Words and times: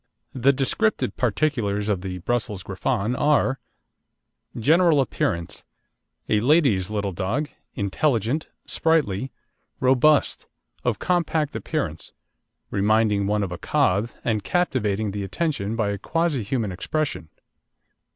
The 0.33 0.51
descriptive 0.51 1.15
particulars 1.15 1.87
of 1.87 2.01
the 2.01 2.17
Brussels 2.17 2.63
Griffon 2.63 3.15
are: 3.15 3.59
GENERAL 4.57 4.99
APPEARANCE 4.99 5.63
A 6.27 6.39
lady's 6.39 6.89
little 6.89 7.11
dog 7.11 7.49
intelligent, 7.75 8.49
sprightly, 8.65 9.31
robust, 9.79 10.47
of 10.83 10.97
compact 10.97 11.55
appearance 11.55 12.13
reminding 12.71 13.27
one 13.27 13.43
of 13.43 13.51
a 13.51 13.59
cob, 13.59 14.09
and 14.23 14.43
captivating 14.43 15.11
the 15.11 15.23
attention 15.23 15.75
by 15.75 15.91
a 15.91 15.99
quasi 15.99 16.41
human 16.41 16.71
expression. 16.71 17.29